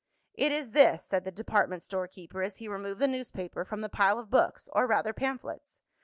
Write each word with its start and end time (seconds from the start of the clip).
"It 0.33 0.51
is 0.51 0.71
this," 0.71 1.03
said 1.05 1.25
the 1.25 1.31
department 1.31 1.83
store 1.83 2.07
keeper, 2.07 2.41
as 2.41 2.57
he 2.57 2.67
removed 2.67 2.99
the 2.99 3.07
newspaper 3.07 3.63
from 3.63 3.81
the 3.81 3.87
pile 3.87 4.17
of 4.17 4.31
books, 4.31 4.67
or 4.73 4.87
rather, 4.87 5.13
pamphlets. 5.13 5.79